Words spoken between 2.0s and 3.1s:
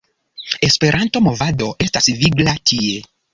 vigla tie.